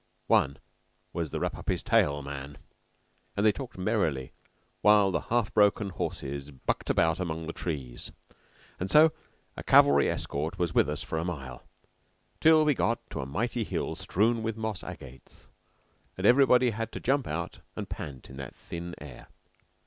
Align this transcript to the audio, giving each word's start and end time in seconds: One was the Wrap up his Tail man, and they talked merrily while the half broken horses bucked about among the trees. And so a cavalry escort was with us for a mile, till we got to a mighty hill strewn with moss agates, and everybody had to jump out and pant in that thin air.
One 0.25 0.57
was 1.13 1.29
the 1.29 1.39
Wrap 1.39 1.55
up 1.55 1.69
his 1.69 1.83
Tail 1.83 2.23
man, 2.23 2.57
and 3.37 3.45
they 3.45 3.51
talked 3.51 3.77
merrily 3.77 4.31
while 4.81 5.11
the 5.11 5.19
half 5.29 5.53
broken 5.53 5.89
horses 5.89 6.49
bucked 6.49 6.89
about 6.89 7.19
among 7.19 7.45
the 7.45 7.53
trees. 7.53 8.11
And 8.79 8.89
so 8.89 9.11
a 9.55 9.61
cavalry 9.61 10.09
escort 10.09 10.57
was 10.57 10.73
with 10.73 10.89
us 10.89 11.03
for 11.03 11.19
a 11.19 11.23
mile, 11.23 11.61
till 12.39 12.65
we 12.65 12.73
got 12.73 13.07
to 13.11 13.21
a 13.21 13.27
mighty 13.27 13.63
hill 13.63 13.93
strewn 13.93 14.41
with 14.41 14.57
moss 14.57 14.83
agates, 14.83 15.49
and 16.17 16.25
everybody 16.25 16.71
had 16.71 16.91
to 16.93 16.99
jump 16.99 17.27
out 17.27 17.59
and 17.75 17.87
pant 17.87 18.27
in 18.27 18.37
that 18.37 18.55
thin 18.55 18.95
air. 18.99 19.27